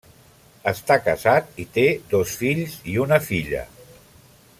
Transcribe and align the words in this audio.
Està 0.71 0.95
casat 1.07 1.61
i 1.63 1.67
té 1.77 1.85
dos 2.13 2.33
fills 2.41 2.79
i 2.95 2.99
una 3.05 3.21
filla. 3.27 3.63